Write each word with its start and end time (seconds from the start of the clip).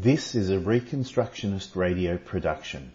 This 0.00 0.36
is 0.36 0.48
a 0.48 0.58
Reconstructionist 0.58 1.74
radio 1.74 2.18
production. 2.18 2.92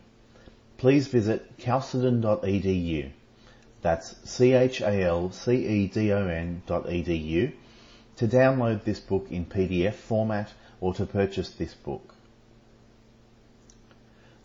Please 0.78 1.08
visit 1.08 1.58
chalcedon.edu. 1.58 3.12
That's 3.82 4.16
C-H-A-L-C-E-D-O-N 4.24 5.02
dot 6.66 6.86
edu 6.86 7.52
to 8.16 8.26
download 8.26 8.86
this 8.86 9.02
book 9.02 9.28
in 9.30 9.46
PDF 9.46 9.96
format 9.96 10.54
or 10.80 10.94
to 10.94 11.06
purchase 11.06 11.50
this 11.50 11.74
book. 11.74 12.16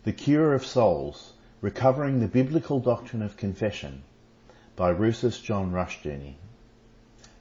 The 0.02 0.12
Cure 0.12 0.52
of 0.52 0.66
Souls, 0.66 1.34
Recovering 1.60 2.18
the 2.18 2.26
Biblical 2.26 2.80
Doctrine 2.80 3.22
of 3.22 3.36
Confession 3.36 4.02
by 4.74 4.92
Rousas 4.92 5.40
John 5.40 5.70
Rushdoony. 5.70 6.34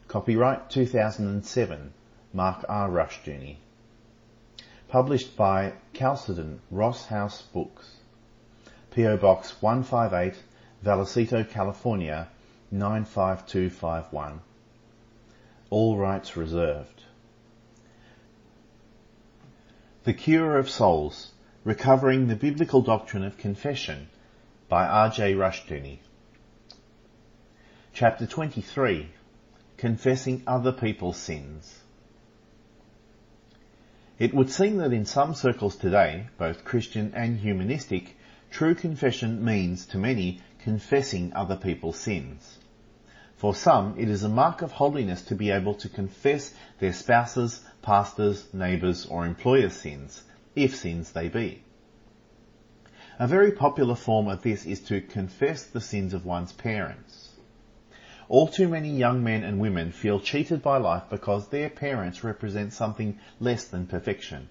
Copyright 0.07 0.69
2007, 0.69 1.91
Mark 2.33 2.63
R. 2.69 2.87
Rushdoony. 2.87 3.55
Published 4.89 5.35
by 5.35 5.73
Chalcedon 5.93 6.61
Ross 6.71 7.07
House 7.07 7.41
Books. 7.41 7.97
PO 8.91 9.17
Box 9.17 9.61
158, 9.61 10.41
Vallecito, 10.81 11.43
California 11.49 12.29
95251. 12.71 14.39
All 15.69 15.97
rights 15.97 16.37
reserved. 16.37 17.03
The 20.05 20.13
Cure 20.13 20.57
of 20.57 20.69
Souls, 20.69 21.33
Recovering 21.65 22.27
the 22.27 22.37
Biblical 22.37 22.81
Doctrine 22.81 23.25
of 23.25 23.37
Confession 23.37 24.07
by 24.69 24.87
R.J. 24.87 25.33
Rushdoony. 25.33 25.99
Chapter 27.91 28.25
23 28.25 29.09
Confessing 29.75 30.43
Other 30.47 30.71
People's 30.71 31.17
Sins. 31.17 31.81
It 34.19 34.33
would 34.33 34.49
seem 34.49 34.77
that 34.77 34.93
in 34.93 35.05
some 35.05 35.35
circles 35.35 35.75
today, 35.75 36.27
both 36.39 36.65
Christian 36.65 37.13
and 37.15 37.37
humanistic, 37.37 38.17
true 38.49 38.73
confession 38.73 39.45
means, 39.45 39.85
to 39.87 39.99
many, 39.99 40.41
confessing 40.57 41.31
other 41.33 41.55
people's 41.55 41.99
sins. 41.99 42.57
For 43.35 43.53
some, 43.53 43.93
it 43.99 44.09
is 44.09 44.23
a 44.23 44.29
mark 44.29 44.63
of 44.63 44.71
holiness 44.71 45.21
to 45.25 45.35
be 45.35 45.51
able 45.51 45.75
to 45.75 45.87
confess 45.87 46.55
their 46.79 46.93
spouses, 46.93 47.63
pastors, 47.83 48.51
neighbours, 48.55 49.05
or 49.05 49.23
employers' 49.23 49.73
sins, 49.73 50.23
if 50.55 50.75
sins 50.75 51.11
they 51.11 51.29
be. 51.29 51.61
A 53.19 53.27
very 53.27 53.51
popular 53.51 53.95
form 53.95 54.27
of 54.27 54.41
this 54.41 54.65
is 54.65 54.79
to 54.85 54.99
confess 54.99 55.63
the 55.63 55.81
sins 55.81 56.15
of 56.15 56.25
one's 56.25 56.53
parents. 56.53 57.26
All 58.29 58.47
too 58.47 58.67
many 58.67 58.89
young 58.89 59.23
men 59.23 59.43
and 59.43 59.59
women 59.59 59.91
feel 59.91 60.19
cheated 60.19 60.61
by 60.61 60.77
life 60.77 61.03
because 61.09 61.47
their 61.47 61.69
parents 61.69 62.25
represent 62.25 62.73
something 62.73 63.19
less 63.39 63.65
than 63.65 63.87
perfection. 63.87 64.49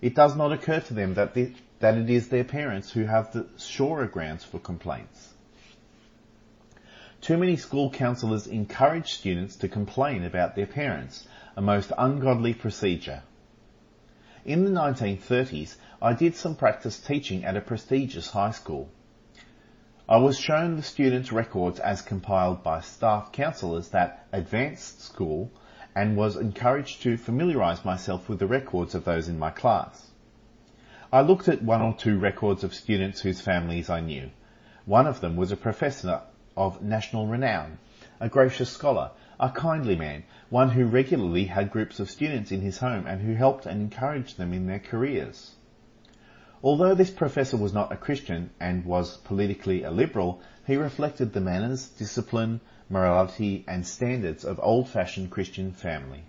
It 0.00 0.14
does 0.14 0.34
not 0.34 0.52
occur 0.52 0.80
to 0.80 0.94
them 0.94 1.14
that, 1.14 1.34
the, 1.34 1.52
that 1.78 1.96
it 1.96 2.10
is 2.10 2.28
their 2.28 2.44
parents 2.44 2.90
who 2.90 3.04
have 3.04 3.32
the 3.32 3.46
surer 3.56 4.06
grounds 4.06 4.42
for 4.42 4.58
complaints. 4.58 5.34
Too 7.20 7.36
many 7.36 7.56
school 7.56 7.90
counsellors 7.90 8.46
encourage 8.46 9.14
students 9.14 9.56
to 9.56 9.68
complain 9.68 10.24
about 10.24 10.56
their 10.56 10.66
parents, 10.66 11.26
a 11.56 11.62
most 11.62 11.92
ungodly 11.96 12.54
procedure. 12.54 13.22
In 14.44 14.64
the 14.64 14.70
1930s, 14.70 15.76
I 16.02 16.12
did 16.12 16.34
some 16.34 16.56
practice 16.56 17.00
teaching 17.00 17.44
at 17.44 17.56
a 17.56 17.60
prestigious 17.60 18.30
high 18.30 18.50
school. 18.50 18.90
I 20.08 20.18
was 20.18 20.38
shown 20.38 20.76
the 20.76 20.84
students' 20.84 21.32
records 21.32 21.80
as 21.80 22.00
compiled 22.00 22.62
by 22.62 22.80
staff 22.80 23.32
counsellors 23.32 23.88
that 23.88 24.24
advanced 24.30 25.00
school 25.00 25.50
and 25.96 26.16
was 26.16 26.36
encouraged 26.36 27.02
to 27.02 27.16
familiarise 27.16 27.84
myself 27.84 28.28
with 28.28 28.38
the 28.38 28.46
records 28.46 28.94
of 28.94 29.04
those 29.04 29.26
in 29.28 29.36
my 29.36 29.50
class. 29.50 30.12
I 31.12 31.22
looked 31.22 31.48
at 31.48 31.60
one 31.64 31.82
or 31.82 31.92
two 31.92 32.20
records 32.20 32.62
of 32.62 32.72
students 32.72 33.22
whose 33.22 33.40
families 33.40 33.90
I 33.90 33.98
knew. 33.98 34.30
One 34.84 35.08
of 35.08 35.20
them 35.20 35.34
was 35.34 35.50
a 35.50 35.56
professor 35.56 36.20
of 36.56 36.80
national 36.82 37.26
renown, 37.26 37.78
a 38.20 38.28
gracious 38.28 38.70
scholar, 38.70 39.10
a 39.40 39.50
kindly 39.50 39.96
man, 39.96 40.22
one 40.50 40.70
who 40.70 40.86
regularly 40.86 41.46
had 41.46 41.72
groups 41.72 41.98
of 41.98 42.12
students 42.12 42.52
in 42.52 42.60
his 42.60 42.78
home 42.78 43.08
and 43.08 43.22
who 43.22 43.34
helped 43.34 43.66
and 43.66 43.82
encouraged 43.82 44.38
them 44.38 44.52
in 44.52 44.68
their 44.68 44.78
careers. 44.78 45.55
Although 46.62 46.94
this 46.94 47.10
professor 47.10 47.56
was 47.56 47.72
not 47.72 47.92
a 47.92 47.96
Christian 47.96 48.50
and 48.58 48.84
was 48.84 49.18
politically 49.18 49.82
a 49.82 49.90
liberal, 49.90 50.40
he 50.66 50.76
reflected 50.76 51.32
the 51.32 51.40
manners, 51.40 51.88
discipline, 51.88 52.60
morality 52.88 53.64
and 53.68 53.86
standards 53.86 54.44
of 54.44 54.60
old-fashioned 54.62 55.30
Christian 55.30 55.72
family. 55.72 56.24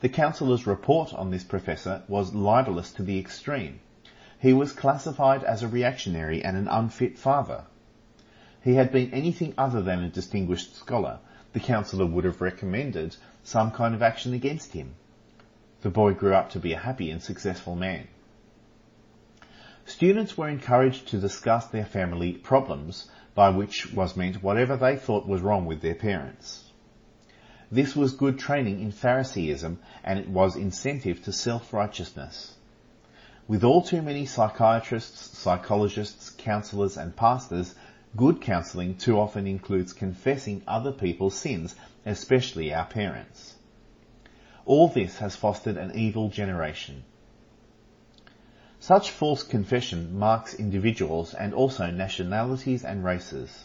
The 0.00 0.08
counsellor's 0.08 0.66
report 0.66 1.14
on 1.14 1.30
this 1.30 1.44
professor 1.44 2.02
was 2.08 2.34
libellous 2.34 2.92
to 2.92 3.02
the 3.02 3.18
extreme. 3.18 3.80
He 4.38 4.52
was 4.52 4.72
classified 4.72 5.42
as 5.44 5.62
a 5.62 5.68
reactionary 5.68 6.44
and 6.44 6.56
an 6.56 6.68
unfit 6.68 7.18
father 7.18 7.64
he 8.66 8.74
had 8.74 8.90
been 8.90 9.14
anything 9.14 9.54
other 9.56 9.80
than 9.80 10.02
a 10.02 10.08
distinguished 10.08 10.74
scholar, 10.74 11.20
the 11.52 11.60
counsellor 11.60 12.04
would 12.04 12.24
have 12.24 12.40
recommended 12.40 13.14
some 13.44 13.70
kind 13.70 13.94
of 13.94 14.02
action 14.02 14.34
against 14.34 14.72
him. 14.72 14.96
The 15.82 15.88
boy 15.88 16.14
grew 16.14 16.34
up 16.34 16.50
to 16.50 16.58
be 16.58 16.72
a 16.72 16.78
happy 16.78 17.12
and 17.12 17.22
successful 17.22 17.76
man. 17.76 18.08
Students 19.86 20.36
were 20.36 20.48
encouraged 20.48 21.08
to 21.08 21.18
discuss 21.18 21.66
their 21.66 21.84
family 21.84 22.32
problems, 22.32 23.08
by 23.34 23.50
which 23.50 23.92
was 23.92 24.16
meant 24.16 24.42
whatever 24.42 24.76
they 24.76 24.96
thought 24.96 25.26
was 25.26 25.40
wrong 25.40 25.64
with 25.64 25.80
their 25.80 25.94
parents. 25.94 26.70
This 27.70 27.96
was 27.96 28.12
good 28.12 28.38
training 28.38 28.80
in 28.80 28.92
Phariseeism 28.92 29.78
and 30.04 30.18
it 30.18 30.28
was 30.28 30.56
incentive 30.56 31.24
to 31.24 31.32
self-righteousness. 31.32 32.54
With 33.48 33.64
all 33.64 33.82
too 33.82 34.02
many 34.02 34.26
psychiatrists, 34.26 35.38
psychologists, 35.38 36.30
counsellors 36.30 36.96
and 36.96 37.16
pastors 37.16 37.74
Good 38.16 38.40
counselling 38.40 38.96
too 38.96 39.20
often 39.20 39.46
includes 39.46 39.92
confessing 39.92 40.62
other 40.66 40.90
people's 40.90 41.34
sins, 41.34 41.74
especially 42.06 42.72
our 42.72 42.86
parents. 42.86 43.56
All 44.64 44.88
this 44.88 45.18
has 45.18 45.36
fostered 45.36 45.76
an 45.76 45.94
evil 45.94 46.30
generation. 46.30 47.04
Such 48.86 49.10
false 49.10 49.42
confession 49.42 50.16
marks 50.16 50.54
individuals 50.54 51.34
and 51.34 51.52
also 51.52 51.90
nationalities 51.90 52.84
and 52.84 53.02
races. 53.02 53.64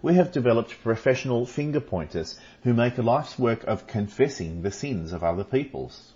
We 0.00 0.14
have 0.14 0.30
developed 0.30 0.80
professional 0.80 1.44
finger 1.44 1.80
pointers 1.80 2.38
who 2.62 2.72
make 2.72 2.98
a 2.98 3.02
life's 3.02 3.36
work 3.36 3.64
of 3.64 3.88
confessing 3.88 4.62
the 4.62 4.70
sins 4.70 5.12
of 5.12 5.24
other 5.24 5.42
peoples. 5.42 6.12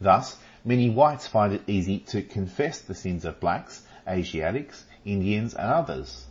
Thus, 0.00 0.36
many 0.64 0.90
whites 0.90 1.28
find 1.28 1.52
it 1.52 1.62
easy 1.68 2.00
to 2.08 2.22
confess 2.22 2.80
the 2.80 2.92
sins 2.92 3.24
of 3.24 3.38
blacks, 3.38 3.86
Asiatics, 4.04 4.84
Indians 5.04 5.54
and 5.54 5.70
others. 5.70 6.26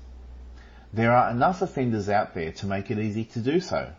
There 0.91 1.13
are 1.13 1.31
enough 1.31 1.61
offenders 1.61 2.09
out 2.09 2.33
there 2.33 2.51
to 2.51 2.65
make 2.65 2.91
it 2.91 2.99
easy 2.99 3.23
to 3.23 3.39
do 3.39 3.61
so. 3.61 3.93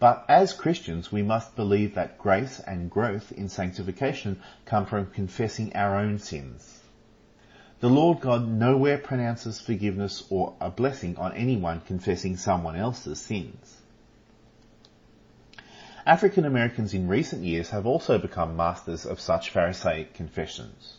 But 0.00 0.24
as 0.28 0.52
Christians, 0.52 1.10
we 1.10 1.22
must 1.22 1.56
believe 1.56 1.94
that 1.94 2.18
grace 2.18 2.60
and 2.60 2.90
growth 2.90 3.32
in 3.32 3.48
sanctification 3.48 4.40
come 4.64 4.86
from 4.86 5.06
confessing 5.06 5.74
our 5.74 5.96
own 5.96 6.18
sins. 6.18 6.82
The 7.80 7.88
Lord 7.88 8.20
God 8.20 8.48
nowhere 8.48 8.98
pronounces 8.98 9.60
forgiveness 9.60 10.24
or 10.30 10.54
a 10.60 10.70
blessing 10.70 11.16
on 11.16 11.32
anyone 11.32 11.80
confessing 11.80 12.36
someone 12.36 12.76
else's 12.76 13.20
sins. 13.20 13.76
African 16.06 16.44
Americans 16.44 16.94
in 16.94 17.08
recent 17.08 17.44
years 17.44 17.70
have 17.70 17.84
also 17.84 18.18
become 18.18 18.56
masters 18.56 19.04
of 19.04 19.20
such 19.20 19.50
Pharisaic 19.50 20.14
confessions. 20.14 20.96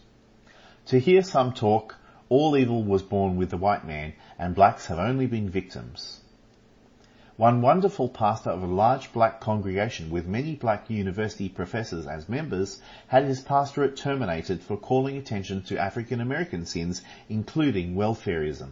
To 0.87 0.99
hear 0.99 1.21
some 1.21 1.53
talk 1.53 1.95
all 2.29 2.55
evil 2.55 2.83
was 2.83 3.01
born 3.01 3.37
with 3.37 3.49
the 3.49 3.57
white 3.57 3.85
man, 3.85 4.13
and 4.37 4.53
blacks 4.53 4.85
have 4.85 4.99
only 4.99 5.25
been 5.25 5.49
victims. 5.49 6.21
One 7.39 7.61
wonderful 7.61 8.09
pastor 8.09 8.49
of 8.49 8.63
a 8.63 8.67
large 8.67 9.13
black 9.13 9.39
congregation 9.39 10.09
with 10.09 10.27
many 10.27 10.55
black 10.55 10.89
university 10.89 11.47
professors 11.47 12.05
as 12.05 12.27
members 12.27 12.81
had 13.07 13.23
his 13.23 13.39
pastorate 13.39 13.95
terminated 13.95 14.61
for 14.61 14.75
calling 14.75 15.15
attention 15.15 15.61
to 15.61 15.77
African 15.77 16.19
American 16.19 16.65
sins, 16.65 17.01
including 17.29 17.95
welfareism. 17.95 18.71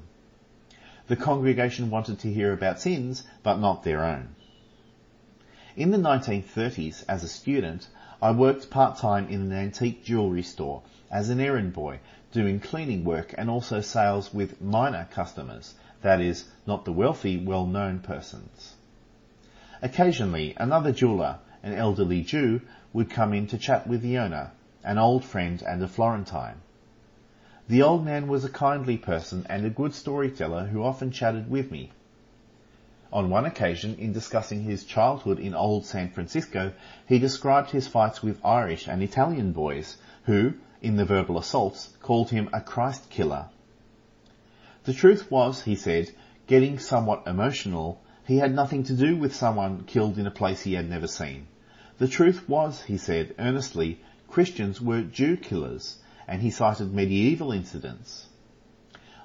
The 1.07 1.15
congregation 1.15 1.89
wanted 1.89 2.19
to 2.19 2.33
hear 2.33 2.51
about 2.51 2.81
sins, 2.81 3.23
but 3.41 3.57
not 3.57 3.83
their 3.83 4.03
own. 4.03 4.35
In 5.77 5.91
the 5.91 5.97
1930s, 5.97 7.05
as 7.07 7.23
a 7.23 7.29
student, 7.29 7.87
I 8.21 8.31
worked 8.31 8.69
part-time 8.69 9.29
in 9.29 9.43
an 9.43 9.53
antique 9.53 10.03
jewellery 10.03 10.43
store 10.43 10.81
as 11.09 11.29
an 11.29 11.39
errand 11.39 11.71
boy 11.71 12.01
doing 12.33 12.59
cleaning 12.59 13.05
work 13.05 13.33
and 13.37 13.49
also 13.49 13.79
sales 13.79 14.33
with 14.33 14.61
minor 14.61 15.07
customers, 15.09 15.75
that 16.01 16.21
is, 16.21 16.45
not 16.65 16.85
the 16.85 16.93
wealthy, 16.93 17.37
well-known 17.37 17.99
persons. 17.99 18.75
Occasionally, 19.81 20.55
another 20.57 20.91
jeweller, 20.91 21.37
an 21.63 21.73
elderly 21.73 22.21
Jew, 22.21 22.61
would 22.93 23.09
come 23.09 23.33
in 23.33 23.47
to 23.47 23.57
chat 23.57 23.87
with 23.87 24.01
the 24.01 24.17
owner, 24.17 24.51
an 24.83 24.97
old 24.97 25.23
friend 25.23 25.61
and 25.61 25.83
a 25.83 25.87
Florentine. 25.87 26.61
The 27.67 27.83
old 27.83 28.05
man 28.05 28.27
was 28.27 28.45
a 28.45 28.49
kindly 28.49 28.97
person 28.97 29.45
and 29.49 29.65
a 29.65 29.69
good 29.69 29.93
storyteller 29.93 30.67
who 30.67 30.83
often 30.83 31.11
chatted 31.11 31.49
with 31.49 31.69
me. 31.69 31.91
On 33.11 33.29
one 33.29 33.45
occasion, 33.45 33.95
in 33.95 34.13
discussing 34.13 34.63
his 34.63 34.85
childhood 34.85 35.39
in 35.39 35.53
old 35.53 35.85
San 35.85 36.09
Francisco, 36.09 36.73
he 37.07 37.19
described 37.19 37.71
his 37.71 37.87
fights 37.87 38.23
with 38.23 38.45
Irish 38.45 38.87
and 38.87 39.01
Italian 39.01 39.51
boys, 39.51 39.97
who, 40.25 40.53
in 40.81 40.95
the 40.95 41.05
verbal 41.05 41.37
assaults, 41.37 41.95
called 42.01 42.29
him 42.29 42.49
a 42.53 42.61
Christ 42.61 43.09
killer. 43.09 43.45
The 44.87 44.93
truth 44.93 45.29
was, 45.29 45.63
he 45.63 45.75
said, 45.75 46.11
getting 46.47 46.79
somewhat 46.79 47.27
emotional, 47.27 48.01
he 48.25 48.37
had 48.37 48.55
nothing 48.55 48.83
to 48.83 48.93
do 48.93 49.17
with 49.17 49.35
someone 49.35 49.83
killed 49.83 50.17
in 50.17 50.25
a 50.25 50.31
place 50.31 50.61
he 50.61 50.75
had 50.75 50.89
never 50.89 51.07
seen. 51.07 51.47
The 51.97 52.07
truth 52.07 52.47
was, 52.47 52.83
he 52.83 52.97
said 52.97 53.35
earnestly, 53.37 53.99
Christians 54.29 54.79
were 54.79 55.01
Jew 55.01 55.35
killers, 55.35 55.97
and 56.25 56.41
he 56.41 56.49
cited 56.51 56.93
medieval 56.93 57.51
incidents. 57.51 58.27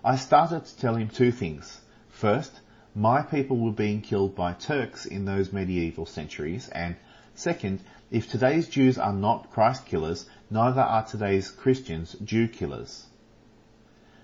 I 0.05 0.17
started 0.17 0.65
to 0.65 0.77
tell 0.79 0.97
him 0.97 1.09
two 1.09 1.31
things. 1.31 1.81
First, 2.09 2.59
my 2.93 3.23
people 3.23 3.57
were 3.57 3.71
being 3.71 4.01
killed 4.01 4.35
by 4.35 4.55
Turks 4.55 5.07
in 5.07 5.27
those 5.27 5.53
medieval 5.53 6.07
centuries, 6.07 6.71
and 6.71 6.97
second, 7.37 7.83
if 8.11 8.29
today's 8.29 8.69
Jews 8.69 8.99
are 8.99 9.13
not 9.13 9.53
Christ 9.53 9.87
killers, 9.87 10.29
neither 10.51 10.81
are 10.81 11.07
today's 11.07 11.53
Christians 11.53 12.17
Jew 12.25 12.49
killers. 12.49 13.07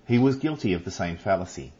He 0.08 0.18
was 0.18 0.36
guilty 0.36 0.72
of 0.72 0.86
the 0.86 0.90
same 0.90 1.18
fallacy. 1.18 1.74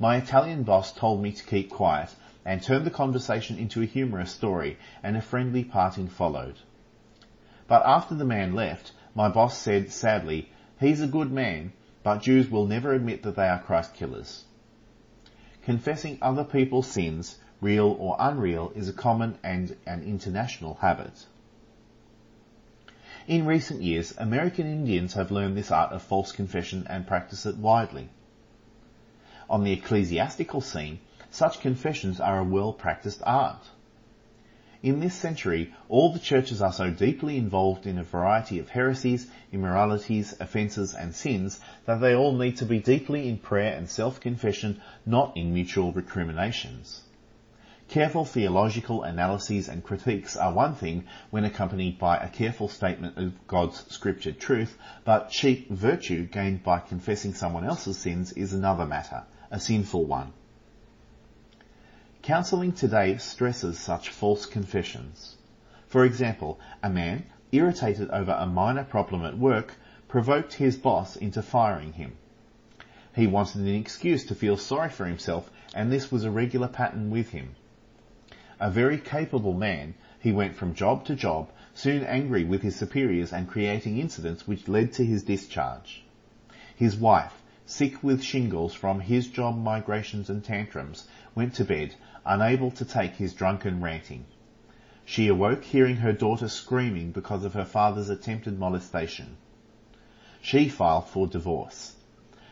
My 0.00 0.16
Italian 0.16 0.64
boss 0.64 0.92
told 0.92 1.22
me 1.22 1.30
to 1.30 1.44
keep 1.44 1.70
quiet 1.70 2.16
and 2.44 2.60
turned 2.60 2.84
the 2.84 2.90
conversation 2.90 3.56
into 3.56 3.80
a 3.80 3.86
humorous 3.86 4.32
story, 4.32 4.78
and 5.00 5.16
a 5.16 5.20
friendly 5.20 5.62
parting 5.62 6.08
followed. 6.08 6.56
But 7.68 7.86
after 7.86 8.16
the 8.16 8.24
man 8.24 8.52
left, 8.56 8.90
my 9.14 9.28
boss 9.28 9.56
said 9.56 9.92
sadly, 9.92 10.48
he's 10.80 11.00
a 11.00 11.06
good 11.06 11.30
man, 11.30 11.72
but 12.02 12.20
Jews 12.20 12.50
will 12.50 12.66
never 12.66 12.92
admit 12.92 13.22
that 13.22 13.36
they 13.36 13.46
are 13.46 13.60
Christ 13.60 13.94
killers. 13.94 14.46
Confessing 15.62 16.18
other 16.20 16.42
people's 16.42 16.88
sins, 16.88 17.38
real 17.60 17.96
or 18.00 18.16
unreal, 18.18 18.72
is 18.74 18.88
a 18.88 18.92
common 18.92 19.38
and 19.44 19.76
an 19.86 20.02
international 20.02 20.74
habit. 20.80 21.26
In 23.30 23.46
recent 23.46 23.80
years, 23.80 24.12
American 24.18 24.66
Indians 24.66 25.14
have 25.14 25.30
learned 25.30 25.56
this 25.56 25.70
art 25.70 25.92
of 25.92 26.02
false 26.02 26.32
confession 26.32 26.84
and 26.90 27.06
practice 27.06 27.46
it 27.46 27.56
widely. 27.56 28.08
On 29.48 29.62
the 29.62 29.70
ecclesiastical 29.70 30.60
scene, 30.60 30.98
such 31.30 31.60
confessions 31.60 32.18
are 32.18 32.40
a 32.40 32.44
well 32.44 32.72
practiced 32.72 33.22
art. 33.24 33.68
In 34.82 34.98
this 34.98 35.14
century, 35.14 35.72
all 35.88 36.12
the 36.12 36.18
churches 36.18 36.60
are 36.60 36.72
so 36.72 36.90
deeply 36.90 37.36
involved 37.36 37.86
in 37.86 37.98
a 37.98 38.02
variety 38.02 38.58
of 38.58 38.70
heresies, 38.70 39.30
immoralities, 39.52 40.34
offences 40.40 40.92
and 40.92 41.14
sins 41.14 41.60
that 41.84 42.00
they 42.00 42.16
all 42.16 42.32
need 42.36 42.56
to 42.56 42.64
be 42.64 42.80
deeply 42.80 43.28
in 43.28 43.38
prayer 43.38 43.76
and 43.76 43.88
self-confession, 43.88 44.80
not 45.06 45.36
in 45.36 45.54
mutual 45.54 45.92
recriminations. 45.92 47.02
Careful 47.90 48.24
theological 48.24 49.02
analyses 49.02 49.68
and 49.68 49.82
critiques 49.82 50.36
are 50.36 50.52
one 50.52 50.76
thing 50.76 51.06
when 51.30 51.44
accompanied 51.44 51.98
by 51.98 52.18
a 52.18 52.28
careful 52.28 52.68
statement 52.68 53.18
of 53.18 53.48
God's 53.48 53.84
scripture 53.92 54.30
truth, 54.30 54.78
but 55.04 55.30
cheap 55.30 55.68
virtue 55.68 56.24
gained 56.24 56.62
by 56.62 56.78
confessing 56.78 57.34
someone 57.34 57.64
else's 57.64 57.98
sins 57.98 58.30
is 58.34 58.52
another 58.52 58.86
matter, 58.86 59.24
a 59.50 59.58
sinful 59.58 60.04
one. 60.04 60.32
Counselling 62.22 62.70
today 62.70 63.16
stresses 63.16 63.76
such 63.76 64.10
false 64.10 64.46
confessions. 64.46 65.34
For 65.88 66.04
example, 66.04 66.60
a 66.84 66.90
man, 66.90 67.24
irritated 67.50 68.08
over 68.10 68.30
a 68.30 68.46
minor 68.46 68.84
problem 68.84 69.24
at 69.24 69.36
work, 69.36 69.74
provoked 70.06 70.54
his 70.54 70.76
boss 70.76 71.16
into 71.16 71.42
firing 71.42 71.94
him. 71.94 72.16
He 73.16 73.26
wanted 73.26 73.62
an 73.62 73.74
excuse 73.74 74.24
to 74.26 74.36
feel 74.36 74.56
sorry 74.56 74.90
for 74.90 75.06
himself, 75.06 75.50
and 75.74 75.90
this 75.90 76.12
was 76.12 76.22
a 76.22 76.30
regular 76.30 76.68
pattern 76.68 77.10
with 77.10 77.30
him. 77.30 77.56
A 78.62 78.70
very 78.70 78.98
capable 78.98 79.54
man, 79.54 79.94
he 80.18 80.32
went 80.32 80.54
from 80.54 80.74
job 80.74 81.06
to 81.06 81.14
job, 81.14 81.48
soon 81.72 82.04
angry 82.04 82.44
with 82.44 82.60
his 82.60 82.76
superiors 82.76 83.32
and 83.32 83.48
creating 83.48 83.96
incidents 83.96 84.46
which 84.46 84.68
led 84.68 84.92
to 84.92 85.06
his 85.06 85.22
discharge. 85.22 86.04
His 86.76 86.94
wife, 86.94 87.42
sick 87.64 88.02
with 88.02 88.22
shingles 88.22 88.74
from 88.74 89.00
his 89.00 89.28
job 89.28 89.56
migrations 89.56 90.28
and 90.28 90.44
tantrums, 90.44 91.08
went 91.34 91.54
to 91.54 91.64
bed 91.64 91.94
unable 92.26 92.70
to 92.72 92.84
take 92.84 93.16
his 93.16 93.32
drunken 93.32 93.80
ranting. 93.80 94.26
She 95.06 95.28
awoke 95.28 95.64
hearing 95.64 95.96
her 95.96 96.12
daughter 96.12 96.48
screaming 96.48 97.12
because 97.12 97.44
of 97.44 97.54
her 97.54 97.64
father's 97.64 98.10
attempted 98.10 98.58
molestation. 98.58 99.38
She 100.42 100.68
filed 100.68 101.06
for 101.06 101.26
divorce. 101.26 101.96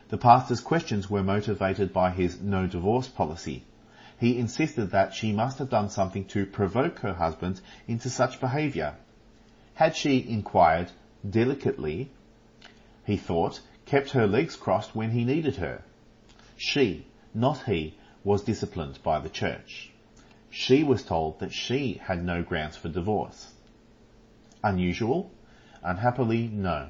The 0.09 0.17
pastor's 0.17 0.61
questions 0.63 1.11
were 1.11 1.23
motivated 1.23 1.93
by 1.93 2.13
his 2.13 2.41
no 2.41 2.67
divorce 2.67 3.09
policy. 3.09 3.65
He 4.19 4.39
insisted 4.39 4.87
that 4.91 5.15
she 5.15 5.33
must 5.33 5.59
have 5.59 5.71
done 5.71 5.91
something 5.91 6.25
to 6.27 6.45
provoke 6.45 6.99
her 7.01 7.15
husband 7.15 7.61
into 7.87 8.11
such 8.11 8.41
behaviour. 8.41 8.95
Had 9.75 9.95
she 9.95 10.29
inquired 10.29 10.91
delicately, 11.29 12.11
he 13.07 13.17
thought, 13.17 13.61
kept 13.87 14.11
her 14.11 14.27
legs 14.27 14.57
crossed 14.57 14.95
when 14.95 15.13
he 15.13 15.25
needed 15.25 15.57
her. 15.57 15.83
She, 16.57 17.07
not 17.33 17.63
he, 17.65 17.95
was 18.25 18.43
disciplined 18.43 18.99
by 19.05 19.21
the 19.21 19.29
church. 19.29 19.91
She 20.51 20.83
was 20.83 21.05
told 21.05 21.39
that 21.39 21.53
she 21.53 21.95
had 22.03 22.25
no 22.25 22.43
grounds 22.43 22.77
for 22.77 22.89
divorce. 22.89 23.53
Unusual? 24.65 25.31
Unhappily, 25.83 26.49
no. 26.49 26.89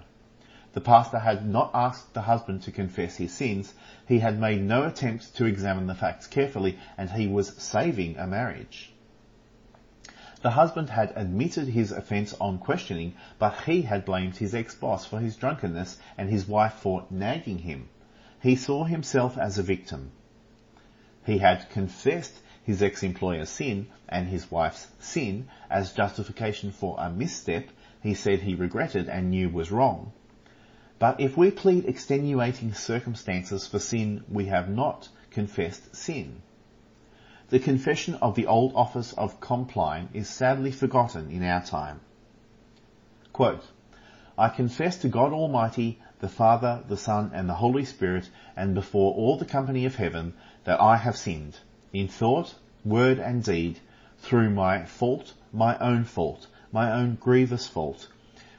The 0.79 0.85
pastor 0.85 1.19
had 1.19 1.45
not 1.45 1.73
asked 1.75 2.15
the 2.15 2.23
husband 2.23 2.63
to 2.63 2.71
confess 2.71 3.17
his 3.17 3.33
sins, 3.33 3.75
he 4.07 4.21
had 4.21 4.39
made 4.39 4.63
no 4.63 4.85
attempt 4.85 5.35
to 5.35 5.45
examine 5.45 5.89
the 5.89 5.95
facts 5.97 6.29
carefully, 6.29 6.79
and 6.97 7.11
he 7.11 7.27
was 7.27 7.53
saving 7.61 8.17
a 8.17 8.29
marriage. 8.29 8.93
The 10.41 10.53
husband 10.53 10.91
had 10.91 11.13
admitted 11.17 11.67
his 11.67 11.91
offence 11.91 12.33
on 12.35 12.59
questioning, 12.61 13.15
but 13.41 13.63
he 13.63 13.83
had 13.83 14.05
blamed 14.05 14.37
his 14.37 14.55
ex-boss 14.55 15.05
for 15.05 15.19
his 15.19 15.35
drunkenness 15.35 15.99
and 16.17 16.31
his 16.31 16.47
wife 16.47 16.75
for 16.75 17.07
nagging 17.11 17.59
him. 17.59 17.89
He 18.41 18.55
saw 18.55 18.85
himself 18.85 19.37
as 19.37 19.59
a 19.59 19.65
victim. 19.65 20.13
He 21.27 21.39
had 21.39 21.69
confessed 21.71 22.41
his 22.63 22.85
ex-employer's 22.85 23.49
sin 23.51 23.89
and 24.09 24.29
his 24.29 24.49
wife's 24.49 24.87
sin 25.01 25.49
as 25.69 25.93
justification 25.93 26.71
for 26.71 26.95
a 27.01 27.11
misstep 27.11 27.69
he 28.01 28.15
said 28.15 28.43
he 28.43 28.55
regretted 28.55 29.09
and 29.09 29.31
knew 29.31 29.49
was 29.49 29.73
wrong. 29.73 30.13
But 30.99 31.21
if 31.21 31.37
we 31.37 31.53
plead 31.53 31.85
extenuating 31.85 32.75
circumstances 32.75 33.67
for 33.69 33.79
sin 33.79 34.25
we 34.29 34.47
have 34.47 34.69
not 34.69 35.09
confessed 35.31 35.95
sin. 35.95 36.43
The 37.51 37.61
confession 37.61 38.15
of 38.17 38.35
the 38.35 38.47
old 38.47 38.73
office 38.75 39.13
of 39.13 39.41
compline 39.41 40.09
is 40.13 40.29
sadly 40.29 40.73
forgotten 40.73 41.31
in 41.31 41.45
our 41.45 41.63
time. 41.63 42.01
Quote, 43.33 43.65
I 44.37 44.49
confess 44.49 44.99
to 44.99 45.09
God 45.09 45.33
Almighty, 45.33 46.01
the 46.19 46.29
Father, 46.29 46.83
the 46.89 46.97
Son, 46.97 47.31
and 47.33 47.49
the 47.49 47.55
Holy 47.55 47.85
Spirit, 47.85 48.29
and 48.57 48.75
before 48.75 49.15
all 49.15 49.37
the 49.37 49.45
company 49.45 49.85
of 49.85 49.95
heaven, 49.95 50.35
that 50.65 50.81
I 50.81 50.97
have 50.97 51.17
sinned, 51.17 51.59
in 51.93 52.09
thought, 52.09 52.57
word, 52.85 53.19
and 53.19 53.43
deed, 53.45 53.79
through 54.19 54.51
my 54.51 54.85
fault, 54.85 55.33
my 55.53 55.79
own 55.79 56.03
fault, 56.05 56.49
my 56.73 56.91
own 56.93 57.17
grievous 57.21 57.67
fault. 57.69 58.09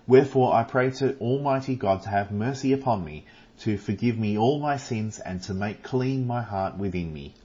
Wherefore 0.10 0.56
I 0.56 0.64
pray 0.64 0.90
to 0.90 1.16
Almighty 1.20 1.76
God 1.76 2.02
to 2.02 2.10
have 2.10 2.32
mercy 2.32 2.74
upon 2.74 3.06
me, 3.06 3.26
to 3.60 3.78
forgive 3.78 4.18
me 4.18 4.40
all 4.40 4.60
my 4.60 4.76
sins, 4.76 5.20
and 5.20 5.40
to 5.44 5.54
make 5.54 5.84
clean 5.84 6.26
my 6.26 6.42
heart 6.42 6.80
within 6.80 7.14
me. 7.14 7.36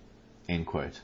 The 0.49 0.94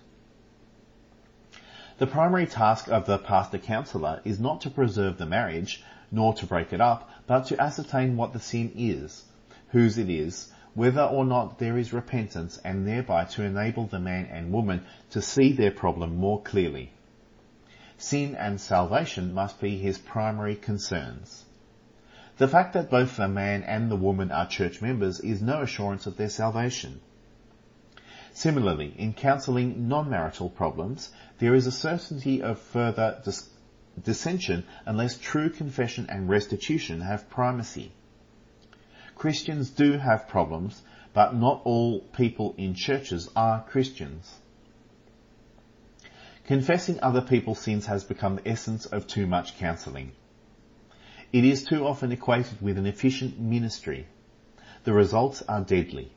primary 2.06 2.46
task 2.46 2.88
of 2.88 3.04
the 3.04 3.18
pastor 3.18 3.58
counselor 3.58 4.22
is 4.24 4.40
not 4.40 4.62
to 4.62 4.70
preserve 4.70 5.18
the 5.18 5.26
marriage, 5.26 5.84
nor 6.10 6.32
to 6.32 6.46
break 6.46 6.72
it 6.72 6.80
up, 6.80 7.10
but 7.26 7.44
to 7.48 7.60
ascertain 7.60 8.16
what 8.16 8.32
the 8.32 8.40
sin 8.40 8.72
is, 8.74 9.26
whose 9.68 9.98
it 9.98 10.08
is, 10.08 10.50
whether 10.72 11.02
or 11.02 11.26
not 11.26 11.58
there 11.58 11.76
is 11.76 11.92
repentance 11.92 12.56
and 12.64 12.86
thereby 12.86 13.26
to 13.26 13.42
enable 13.42 13.84
the 13.84 14.00
man 14.00 14.24
and 14.32 14.50
woman 14.50 14.86
to 15.10 15.20
see 15.20 15.52
their 15.52 15.70
problem 15.70 16.16
more 16.16 16.40
clearly. 16.40 16.90
Sin 17.98 18.34
and 18.34 18.58
salvation 18.58 19.34
must 19.34 19.60
be 19.60 19.76
his 19.76 19.98
primary 19.98 20.56
concerns. 20.56 21.44
The 22.40 22.48
fact 22.48 22.72
that 22.72 22.88
both 22.88 23.18
the 23.18 23.28
man 23.28 23.64
and 23.64 23.90
the 23.90 23.96
woman 23.96 24.32
are 24.32 24.46
church 24.46 24.80
members 24.80 25.20
is 25.20 25.42
no 25.42 25.60
assurance 25.60 26.06
of 26.06 26.16
their 26.16 26.30
salvation. 26.30 27.02
Similarly, 28.32 28.94
in 28.96 29.12
counselling 29.12 29.88
non-marital 29.88 30.48
problems, 30.48 31.12
there 31.38 31.54
is 31.54 31.66
a 31.66 31.70
certainty 31.70 32.42
of 32.42 32.58
further 32.58 33.20
dis- 33.26 33.50
dissension 34.02 34.64
unless 34.86 35.18
true 35.18 35.50
confession 35.50 36.06
and 36.08 36.30
restitution 36.30 37.02
have 37.02 37.28
primacy. 37.28 37.92
Christians 39.16 39.68
do 39.68 39.98
have 39.98 40.26
problems, 40.26 40.80
but 41.12 41.36
not 41.36 41.60
all 41.64 42.00
people 42.00 42.54
in 42.56 42.72
churches 42.72 43.28
are 43.36 43.64
Christians. 43.64 44.38
Confessing 46.46 47.00
other 47.02 47.20
people's 47.20 47.60
sins 47.60 47.84
has 47.84 48.02
become 48.02 48.36
the 48.36 48.48
essence 48.48 48.86
of 48.86 49.06
too 49.06 49.26
much 49.26 49.58
counselling. 49.58 50.12
It 51.32 51.44
is 51.44 51.62
too 51.62 51.86
often 51.86 52.10
equated 52.10 52.60
with 52.60 52.76
an 52.76 52.86
efficient 52.86 53.38
ministry. 53.38 54.08
The 54.82 54.92
results 54.92 55.42
are 55.42 55.60
deadly. 55.60 56.10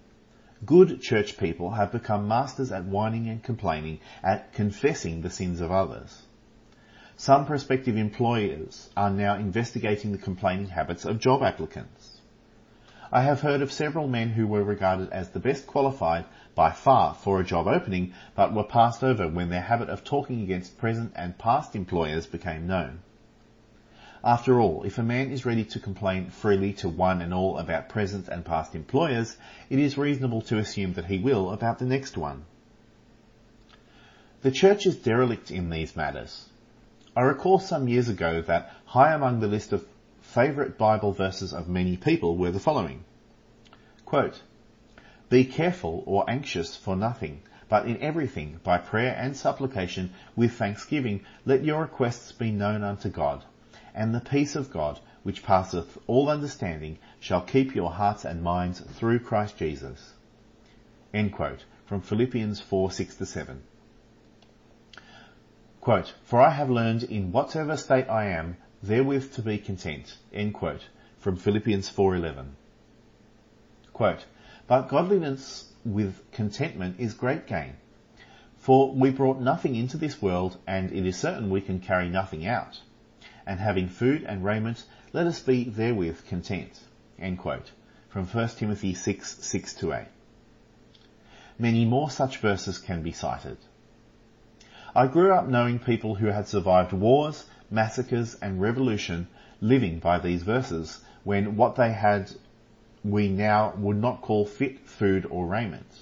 Good 0.65 1.01
church 1.01 1.37
people 1.37 1.69
have 1.71 1.91
become 1.91 2.27
masters 2.27 2.71
at 2.71 2.85
whining 2.85 3.29
and 3.29 3.43
complaining, 3.43 3.99
at 4.23 4.53
confessing 4.53 5.21
the 5.21 5.29
sins 5.29 5.61
of 5.61 5.71
others. 5.71 6.25
Some 7.15 7.45
prospective 7.45 7.95
employers 7.95 8.89
are 8.97 9.11
now 9.11 9.35
investigating 9.35 10.13
the 10.13 10.17
complaining 10.17 10.69
habits 10.69 11.05
of 11.05 11.19
job 11.19 11.43
applicants. 11.43 12.21
I 13.11 13.21
have 13.21 13.41
heard 13.41 13.61
of 13.61 13.71
several 13.71 14.07
men 14.07 14.29
who 14.29 14.47
were 14.47 14.63
regarded 14.63 15.11
as 15.11 15.29
the 15.29 15.39
best 15.39 15.67
qualified 15.67 16.25
by 16.55 16.71
far 16.71 17.13
for 17.13 17.39
a 17.39 17.45
job 17.45 17.67
opening, 17.67 18.15
but 18.33 18.55
were 18.55 18.63
passed 18.63 19.03
over 19.03 19.27
when 19.27 19.49
their 19.49 19.61
habit 19.61 19.89
of 19.89 20.03
talking 20.03 20.41
against 20.41 20.79
present 20.79 21.11
and 21.15 21.37
past 21.37 21.75
employers 21.75 22.25
became 22.25 22.65
known. 22.65 23.01
After 24.25 24.61
all, 24.61 24.83
if 24.83 24.97
a 24.97 25.03
man 25.03 25.31
is 25.31 25.45
ready 25.45 25.65
to 25.65 25.81
complain 25.81 26.29
freely 26.29 26.71
to 26.75 26.87
one 26.87 27.21
and 27.21 27.33
all 27.33 27.57
about 27.57 27.89
present 27.89 28.29
and 28.29 28.45
past 28.45 28.73
employers, 28.73 29.35
it 29.69 29.79
is 29.79 29.97
reasonable 29.97 30.39
to 30.43 30.57
assume 30.57 30.93
that 30.93 31.07
he 31.07 31.17
will 31.19 31.51
about 31.51 31.77
the 31.77 31.85
next 31.85 32.15
one. 32.15 32.45
The 34.41 34.51
church 34.51 34.85
is 34.85 34.95
derelict 34.95 35.51
in 35.51 35.69
these 35.69 35.97
matters. 35.97 36.47
I 37.17 37.21
recall 37.23 37.59
some 37.59 37.89
years 37.89 38.07
ago 38.07 38.41
that 38.43 38.71
high 38.85 39.11
among 39.11 39.41
the 39.41 39.47
list 39.47 39.73
of 39.73 39.85
favourite 40.21 40.77
Bible 40.77 41.11
verses 41.11 41.53
of 41.53 41.67
many 41.67 41.97
people 41.97 42.37
were 42.37 42.51
the 42.51 42.61
following. 42.61 43.03
Quote, 44.05 44.41
Be 45.27 45.43
careful 45.43 46.01
or 46.05 46.29
anxious 46.29 46.77
for 46.77 46.95
nothing, 46.95 47.41
but 47.67 47.87
in 47.87 48.01
everything, 48.01 48.61
by 48.63 48.77
prayer 48.77 49.17
and 49.19 49.35
supplication, 49.35 50.11
with 50.33 50.53
thanksgiving, 50.53 51.25
let 51.45 51.65
your 51.65 51.81
requests 51.81 52.31
be 52.31 52.51
known 52.51 52.85
unto 52.85 53.09
God 53.09 53.43
and 53.95 54.13
the 54.13 54.19
peace 54.19 54.55
of 54.55 54.71
God, 54.71 54.99
which 55.21 55.43
passeth 55.43 55.99
all 56.07 56.29
understanding, 56.29 56.97
shall 57.19 57.41
keep 57.41 57.75
your 57.75 57.91
hearts 57.91 58.25
and 58.25 58.41
minds 58.41 58.79
through 58.79 59.19
Christ 59.19 59.57
Jesus. 59.57 60.13
End 61.13 61.31
quote. 61.31 61.63
From 61.85 62.01
Philippians 62.01 62.59
4, 62.59 62.91
6 62.91 63.15
to 63.17 63.25
7. 63.25 63.61
Quote, 65.79 66.13
For 66.23 66.41
I 66.41 66.49
have 66.49 66.69
learned 66.69 67.03
in 67.03 67.31
whatsoever 67.31 67.77
state 67.77 68.09
I 68.09 68.29
am, 68.29 68.57
therewith 68.81 69.33
to 69.33 69.41
be 69.41 69.59
content. 69.59 70.17
End 70.33 70.53
quote. 70.53 70.87
From 71.19 71.35
Philippians 71.35 71.89
4.11. 71.91 72.47
Quote, 73.93 74.25
But 74.65 74.89
godliness 74.89 75.71
with 75.85 76.19
contentment 76.31 76.99
is 76.99 77.13
great 77.13 77.45
gain. 77.45 77.73
For 78.57 78.91
we 78.91 79.11
brought 79.11 79.39
nothing 79.39 79.75
into 79.75 79.97
this 79.97 80.21
world, 80.21 80.57
and 80.65 80.91
it 80.91 81.05
is 81.05 81.17
certain 81.17 81.49
we 81.49 81.61
can 81.61 81.79
carry 81.79 82.09
nothing 82.09 82.47
out 82.47 82.79
and 83.45 83.59
having 83.59 83.87
food 83.87 84.23
and 84.23 84.43
raiment, 84.43 84.83
let 85.11 85.27
us 85.27 85.39
be 85.39 85.63
therewith 85.65 86.25
content. 86.27 86.79
From 88.09 88.27
1 88.27 88.47
Timothy 88.49 88.93
6, 88.93 89.37
6 89.43 89.73
to 89.75 89.93
8. 89.93 90.05
Many 91.57 91.85
more 91.85 92.09
such 92.09 92.37
verses 92.37 92.77
can 92.77 93.01
be 93.01 93.11
cited. 93.11 93.57
I 94.95 95.07
grew 95.07 95.33
up 95.33 95.47
knowing 95.47 95.79
people 95.79 96.15
who 96.15 96.27
had 96.27 96.47
survived 96.47 96.93
wars, 96.93 97.45
massacres, 97.71 98.35
and 98.41 98.61
revolution 98.61 99.27
living 99.61 99.99
by 99.99 100.19
these 100.19 100.43
verses, 100.43 101.03
when 101.23 101.55
what 101.55 101.75
they 101.75 101.91
had 101.93 102.31
we 103.03 103.29
now 103.29 103.73
would 103.77 103.97
not 103.97 104.21
call 104.21 104.45
fit 104.45 104.79
food 104.87 105.25
or 105.29 105.47
raiment. 105.47 105.99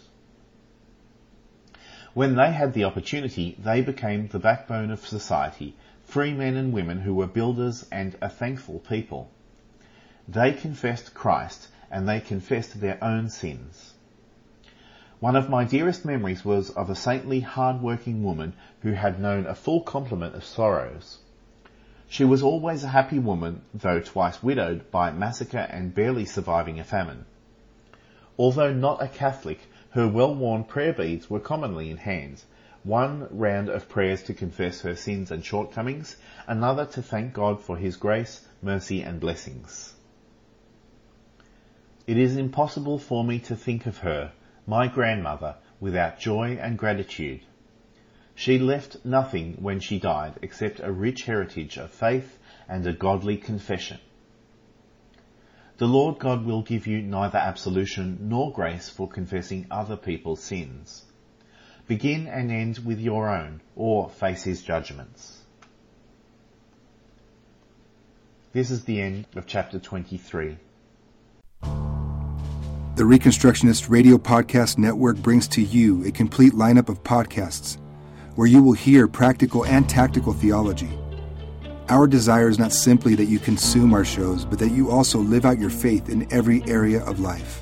When 2.13 2.36
they 2.36 2.51
had 2.51 2.74
the 2.74 2.83
opportunity, 2.83 3.55
they 3.57 3.81
became 3.81 4.27
the 4.27 4.39
backbone 4.39 4.91
of 4.91 5.07
society 5.07 5.75
free 6.12 6.34
men 6.34 6.58
and 6.58 6.74
women 6.74 7.00
who 7.00 7.13
were 7.13 7.25
builders 7.25 7.88
and 7.89 8.18
a 8.22 8.27
thankful 8.27 8.80
people. 8.80 9.32
They 10.27 10.51
confessed 10.51 11.13
Christ 11.13 11.70
and 11.89 12.06
they 12.06 12.20
confessed 12.20 12.82
their 12.82 13.01
own 13.01 13.30
sins. 13.30 13.94
One 15.22 15.38
of 15.38 15.50
my 15.50 15.63
dearest 15.63 16.03
memories 16.03 16.44
was 16.44 16.70
of 16.72 16.89
a 16.89 16.96
saintly, 16.96 17.39
hard-working 17.39 18.25
woman 18.25 18.51
who 18.82 18.91
had 18.91 19.22
known 19.22 19.46
a 19.46 19.56
full 19.56 19.84
complement 19.84 20.36
of 20.36 20.44
sorrows. 20.44 21.20
She 22.10 22.25
was 22.25 22.44
always 22.44 22.84
a 22.84 22.89
happy 22.89 23.20
woman, 23.20 23.62
though 23.74 24.01
twice 24.01 24.44
widowed 24.44 24.91
by 24.91 25.12
massacre 25.12 25.65
and 25.70 25.96
barely 25.96 26.25
surviving 26.25 26.77
a 26.77 26.84
famine. 26.84 27.24
Although 28.38 28.74
not 28.74 29.01
a 29.01 29.08
Catholic, 29.08 29.60
her 29.91 30.10
well-worn 30.10 30.65
prayer 30.65 30.91
beads 30.91 31.30
were 31.30 31.39
commonly 31.39 31.89
in 31.89 31.98
hand, 31.98 32.44
one 32.83 33.27
round 33.29 33.69
of 33.69 33.88
prayers 33.88 34.23
to 34.23 34.33
confess 34.33 34.81
her 34.81 34.95
sins 34.95 35.29
and 35.29 35.45
shortcomings, 35.45 36.15
another 36.47 36.85
to 36.85 37.01
thank 37.01 37.33
God 37.33 37.61
for 37.61 37.77
his 37.77 37.95
grace, 37.95 38.47
mercy 38.61 39.01
and 39.01 39.19
blessings. 39.19 39.93
It 42.07 42.17
is 42.17 42.35
impossible 42.38 42.97
for 42.97 43.23
me 43.23 43.39
to 43.39 43.55
think 43.55 43.85
of 43.85 44.00
her, 44.00 44.31
my 44.65 44.88
grandmother, 44.88 45.55
without 45.79 46.19
joy 46.19 46.57
and 46.59 46.77
gratitude. 46.77 47.41
She 48.33 48.57
left 48.57 49.05
nothing 49.05 49.57
when 49.59 49.79
she 49.79 50.00
died 50.00 50.39
except 50.41 50.79
a 50.79 50.91
rich 50.91 51.23
heritage 51.23 51.77
of 51.77 51.91
faith 51.91 52.39
and 52.67 52.85
a 52.88 52.93
godly 52.93 53.38
confession. 53.38 54.00
The 55.77 55.88
Lord 55.88 56.19
God 56.19 56.45
will 56.45 56.63
give 56.63 56.88
you 56.88 57.01
neither 57.01 57.38
absolution 57.38 58.17
nor 58.21 58.51
grace 58.51 58.89
for 58.89 59.07
confessing 59.07 59.67
other 59.69 59.97
people's 59.97 60.43
sins. 60.43 61.05
Begin 61.91 62.25
and 62.25 62.50
end 62.50 62.79
with 62.86 63.01
your 63.01 63.27
own, 63.27 63.60
or 63.75 64.10
face 64.10 64.43
his 64.43 64.63
judgments. 64.63 65.39
This 68.53 68.71
is 68.71 68.86
the 68.86 69.01
end 69.01 69.25
of 69.36 69.45
chapter 69.45 69.77
23. 69.77 70.57
The 71.62 73.03
Reconstructionist 73.03 73.89
Radio 73.89 74.17
Podcast 74.17 74.77
Network 74.77 75.17
brings 75.17 75.50
to 75.50 75.62
you 75.62 76.05
a 76.05 76.12
complete 76.12 76.53
lineup 76.53 76.88
of 76.88 77.03
podcasts 77.03 77.77
where 78.36 78.48
you 78.48 78.63
will 78.63 78.71
hear 78.71 79.05
practical 79.10 79.65
and 79.65 79.89
tactical 79.89 80.31
theology. 80.31 80.98
Our 81.89 82.07
desire 82.07 82.48
is 82.48 82.57
not 82.57 82.71
simply 82.71 83.15
that 83.15 83.25
you 83.25 83.38
consume 83.38 83.93
our 83.93 84.05
shows, 84.05 84.45
but 84.45 84.60
that 84.60 84.71
you 84.71 84.89
also 84.89 85.19
live 85.19 85.43
out 85.43 85.60
your 85.60 85.69
faith 85.69 86.07
in 86.07 86.25
every 86.31 86.63
area 86.69 87.03
of 87.03 87.19
life. 87.19 87.62